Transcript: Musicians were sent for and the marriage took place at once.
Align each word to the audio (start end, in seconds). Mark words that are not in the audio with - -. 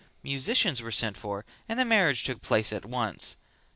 Musicians 0.23 0.81
were 0.81 0.89
sent 0.89 1.15
for 1.15 1.45
and 1.69 1.77
the 1.77 1.85
marriage 1.85 2.23
took 2.23 2.41
place 2.41 2.73
at 2.73 2.85
once. 2.85 3.35